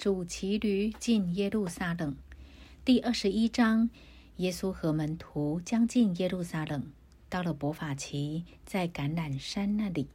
[0.00, 2.16] 主骑驴进耶路撒冷。
[2.86, 3.90] 第二十一章，
[4.36, 6.84] 耶稣和门徒将近耶路撒冷，
[7.28, 10.08] 到了伯法奇，在橄榄山那里，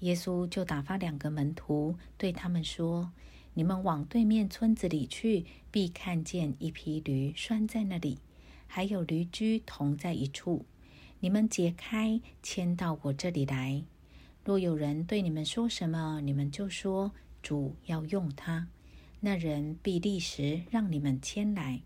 [0.00, 3.12] 耶稣就打发两个门徒，对他们说
[3.54, 8.18] ：“你们往对面村子里去，必看见一匹驴拴在那里，
[8.66, 10.64] 还有驴驹同在一处。
[11.20, 13.84] 你们解开，牵到我这里来。
[14.44, 18.66] 若有人对你们说什么，你们就说：主要用它。”
[19.20, 21.82] 那人必立时让你们牵来，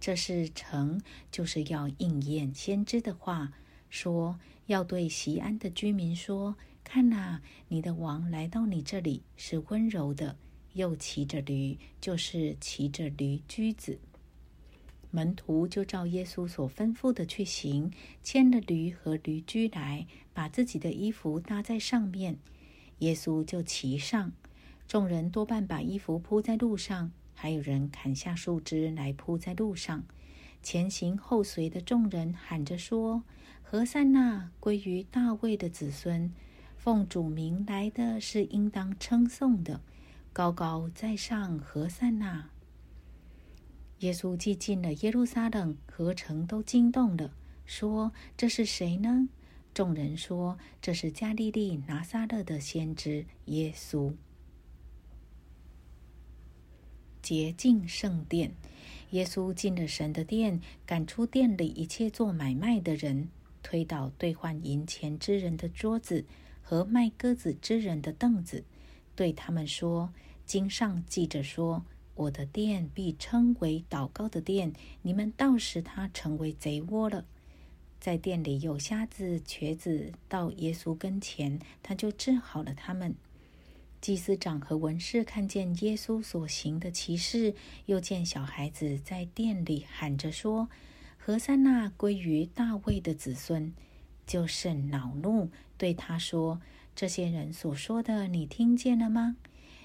[0.00, 3.52] 这是成，就是要应验先知的话，
[3.90, 10.36] 说要对西安的居民说：看哪，你的王来到你这里，是温柔的，
[10.72, 14.00] 又骑着驴，就是骑着驴驹子。
[15.10, 22.38] 门徒就照耶稣所吩咐的去行，牵了驴和驴驹来，把自己的衣服搭在上面，
[23.00, 24.32] 耶稣就骑上。
[24.86, 30.04] 众人多半把衣服铺在路上，还有人砍下树枝来铺在路上。
[30.62, 33.24] 前行后随的众人喊着说
[33.62, 36.32] ：“何塞那归于大卫的子孙，
[36.76, 39.80] 奉主名来的是应当称颂的，
[40.32, 42.50] 高高在上何塞那。”
[44.00, 47.32] 耶稣既进了耶路撒冷，何城都惊动了，
[47.64, 49.28] 说：“这是谁呢？”
[49.74, 54.12] 众人说：“这是加利利拿撒勒的先知耶稣。”
[57.22, 58.52] 洁净圣殿，
[59.10, 63.28] 耶稣进了神的殿，赶出店里一切做买卖的人，
[63.62, 66.24] 推倒兑换银钱之人的桌子
[66.60, 68.64] 和卖鸽子之人的凳子，
[69.14, 70.12] 对他们说
[70.44, 77.24] ：“经上记着说，我的殿必称为祷告的殿，你们倒使它成为贼窝了。”
[78.00, 83.14] 在店里有瞎子、瘸子到耶稣跟前，他就治好了他们。
[84.02, 87.54] 祭司长和文士看见耶稣所行的奇事，
[87.86, 90.68] 又见小孩子在店里喊着说
[91.16, 93.72] ：“何塞那归于大卫的子孙”，
[94.26, 96.60] 就甚恼怒，对他说
[96.96, 99.36] ：“这些人所说的，你听见了吗？”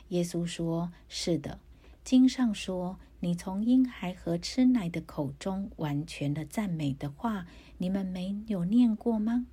[0.10, 1.60] 耶稣说：“是的。
[2.04, 7.46] 经上说，你从婴孩和吃奶的口中完全的赞美的话，
[7.78, 9.46] 你们没有念过吗？”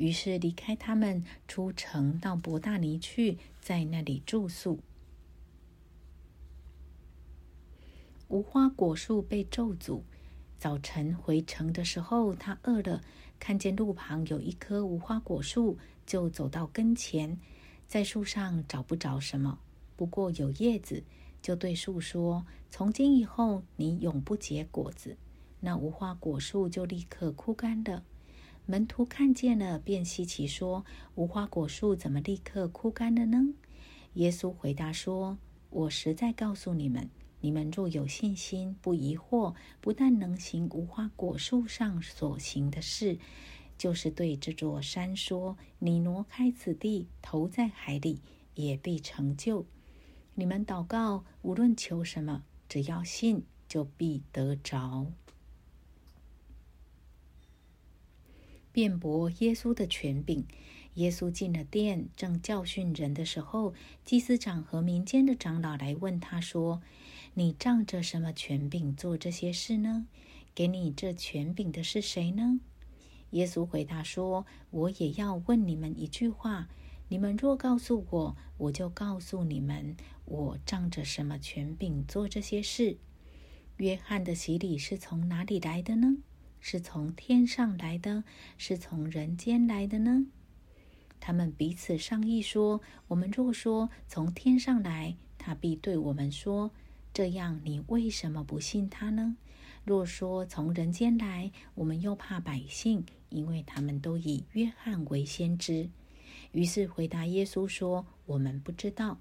[0.00, 4.80] 于是离开他们，出城到伯大尼去，在那里住宿。
[8.28, 10.00] 无花果树被咒诅。
[10.58, 13.02] 早晨回城的时候，他饿了，
[13.38, 17.38] 看见路旁有一棵无花果树，就走到跟前，
[17.86, 19.58] 在树上找不着什么，
[19.96, 21.04] 不过有叶子，
[21.42, 25.18] 就对树说：“从今以后，你永不结果子。”
[25.60, 28.02] 那无花果树就立刻枯干了。
[28.70, 30.84] 门徒看见了，便稀奇说
[31.16, 33.52] ：“无花果树怎么立刻枯干了呢？”
[34.14, 35.38] 耶稣回答说
[35.70, 37.10] ：“我实在告诉你们，
[37.40, 43.18] 你们若有信心，不疑惑，不但能行无花果树上所行的事，
[43.76, 48.20] 就是对这座山说：‘你挪开此地，投在海里’，
[48.54, 49.66] 也必成就。
[50.36, 55.08] 你们祷告，无论求什么，只要信，就必得着。”
[58.72, 60.44] 辩驳耶稣的权柄。
[60.94, 66.82] 耶稣进了殿，正教训人的时候，祭司长和民间的长老来问他说
[67.34, 70.06] ：“你仗着什么权柄做这些事呢？
[70.52, 72.60] 给你这权柄的是谁呢？”
[73.30, 76.68] 耶稣回答说：“我也要问你们一句话。
[77.08, 82.98] 你们若告诉我，我就告诉你们，我仗着什么权柄做这些事。
[83.76, 86.16] 约翰的洗礼是从哪里来的呢？”
[86.60, 88.24] 是从天上来的，
[88.58, 90.26] 是从人间来的呢？
[91.18, 96.70] 他们彼此商议说：“我们若说从天上来，他必对我们说：
[97.12, 99.36] 这样，你为什么不信他呢？
[99.84, 105.90] 若说从人间来，我们又怕百姓，因为他们都以约翰为先知。
[106.52, 109.18] 于是回答耶稣说：我们不知道。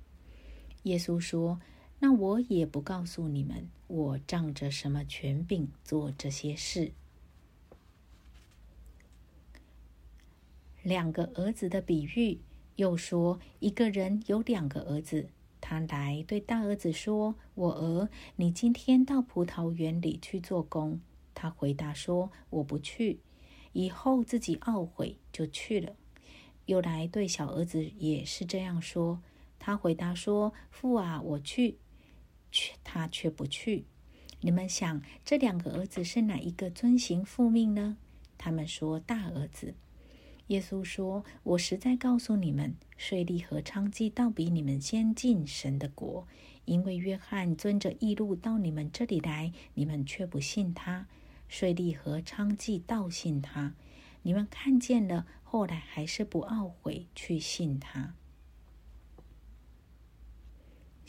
[0.83, 1.59] 耶稣说：
[1.99, 6.91] 那我也不告诉你们，我仗着什么权柄做这些事。”
[10.89, 12.41] 两个儿子的比喻，
[12.77, 15.29] 又说一个人有两个儿子，
[15.61, 20.99] 他来对大儿子说：“我儿，你今天到葡萄园里去做工。”
[21.35, 23.19] 他回答说：“我不去。”
[23.73, 25.95] 以后自己懊悔，就去了。
[26.65, 29.21] 又来对小儿子也是这样说，
[29.59, 31.77] 他回答说：“父啊，我去。”
[32.51, 33.85] 却他却不去。
[34.41, 37.97] 你们想，这两个儿子是哪一个遵行父命呢？
[38.39, 39.75] 他们说：“大儿子。”
[40.49, 46.27] 耶稣说：“我实在告诉你们，税利和娼妓倒比你们先进神的国。
[46.65, 51.05] 因为约翰遵着义路到你们这里来，你们却不信他；
[51.47, 53.75] 税利和娼妓倒信他。
[54.23, 58.15] 你们看见了，后来还是不懊悔去信他。”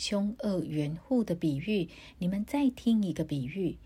[0.01, 3.77] 凶恶园户的比喻，你们再听一个比喻：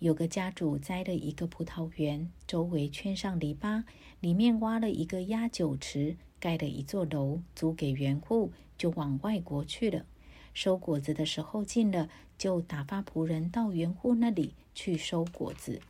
[0.00, 3.84] 有个家主栽了一个葡萄园，周围圈上篱笆，
[4.20, 10.04] 里面挖了一个压酒池，盖了一座楼，租给园户，就往外国去了。
[10.52, 15.80] 收果子的时候近了，就打发仆人到园户那里去收果子。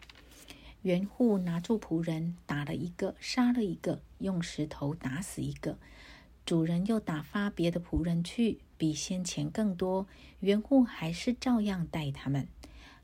[0.83, 5.77] 园户拿住仆人，打了一个，杀了一个，用石头打死一个。
[6.45, 10.09] 主人又打发别的仆人去，比先前更多。
[10.41, 12.49] 园户还是照样待他们。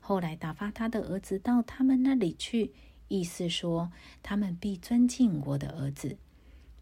[0.01, 2.73] 后来打发他的儿子到他们那里去，
[3.07, 3.89] 意思说
[4.21, 6.17] 他们必尊敬我的儿子。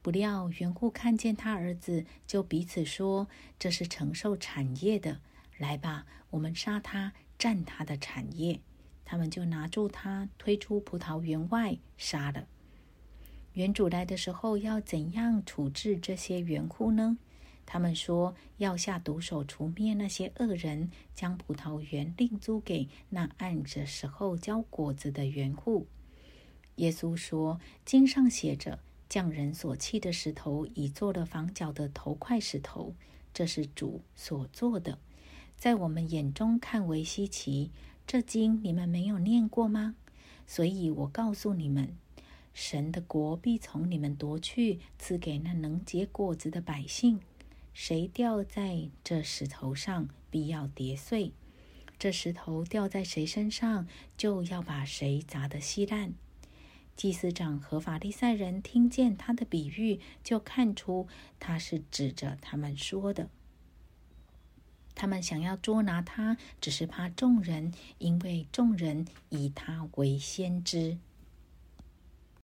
[0.01, 3.27] 不料园户看见他儿子，就彼此说
[3.59, 5.19] ：“这是承受产业的，
[5.59, 8.61] 来吧，我们杀他，占他的产业。”
[9.05, 12.47] 他们就拿住他，推出葡萄园外，杀了。
[13.53, 17.19] 园主来的时候，要怎样处置这些园户呢？
[17.69, 25.85] 他们说要下毒手除灭那些恶人，将葡萄园另租给那按着时候交果子的园户。
[26.77, 28.79] 耶稣说：“经上写着，
[29.09, 32.95] 匠人所砌的石头，已做了房角的头块石头，
[33.33, 34.97] 这是主所做的，
[35.57, 37.71] 在我们眼中看为稀奇。
[38.07, 39.95] 这经你们没有念过吗？
[40.47, 41.93] 所以我告诉你们。”
[42.53, 47.19] 神的国必从你们夺去，赐给那能结果子的百姓。
[47.79, 51.33] 谁掉在这石头上，必要跌碎；
[51.99, 53.87] 这石头掉在谁身上，
[54.17, 56.15] 就要把谁砸得稀烂。
[56.95, 61.07] 祭司长和法利赛人听见他的比喻，就看出
[61.39, 63.29] 他是指着他们说的。
[64.95, 70.97] 他们想要捉拿他，只是怕众人，因为众人以他为先知。